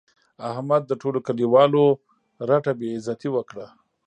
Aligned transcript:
احمد 0.51 0.81
د 0.87 0.91
ټولو 1.01 1.19
کلیوالو 1.27 1.83
رټه 2.49 2.71
بې 2.79 2.89
عزتي 2.97 3.29
وکړه. 3.33 3.67